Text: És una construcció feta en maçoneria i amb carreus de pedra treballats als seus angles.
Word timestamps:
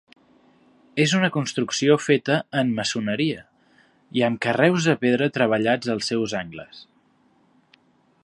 És 1.03 1.11
una 1.17 1.27
construcció 1.35 1.97
feta 2.05 2.37
en 2.61 2.71
maçoneria 2.79 3.43
i 4.21 4.25
amb 4.29 4.41
carreus 4.47 4.89
de 4.91 4.95
pedra 5.05 5.27
treballats 5.37 5.93
als 5.97 6.13
seus 6.15 6.37
angles. 6.43 6.81